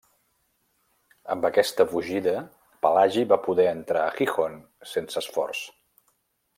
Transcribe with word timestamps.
Amb 1.35 1.45
aquesta 1.49 1.87
fugida 1.91 2.33
Pelagi 2.87 3.27
va 3.35 3.41
poder 3.49 3.69
entrar 3.75 4.05
a 4.09 4.19
Gijón 4.19 4.57
sense 4.97 5.25
esforç. 5.27 5.67